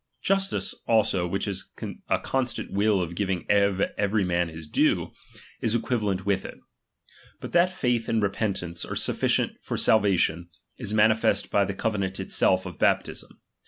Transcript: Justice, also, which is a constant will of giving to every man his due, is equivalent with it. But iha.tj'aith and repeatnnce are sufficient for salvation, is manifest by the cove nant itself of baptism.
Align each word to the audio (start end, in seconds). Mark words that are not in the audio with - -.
Justice, 0.23 0.73
also, 0.87 1.27
which 1.27 1.47
is 1.47 1.69
a 2.09 2.17
constant 2.17 2.71
will 2.71 3.03
of 3.03 3.13
giving 3.13 3.45
to 3.45 3.91
every 3.99 4.25
man 4.25 4.49
his 4.49 4.65
due, 4.65 5.11
is 5.61 5.75
equivalent 5.75 6.25
with 6.25 6.43
it. 6.43 6.57
But 7.39 7.51
iha.tj'aith 7.51 8.07
and 8.09 8.19
repeatnnce 8.23 8.83
are 8.89 8.95
sufficient 8.95 9.61
for 9.61 9.77
salvation, 9.77 10.49
is 10.79 10.91
manifest 10.91 11.51
by 11.51 11.65
the 11.65 11.75
cove 11.75 11.99
nant 11.99 12.19
itself 12.19 12.65
of 12.65 12.79
baptism. 12.79 13.41